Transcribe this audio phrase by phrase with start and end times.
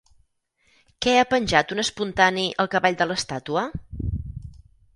[1.05, 3.67] Què ha penjat un espontani al cavall de l'estàtua?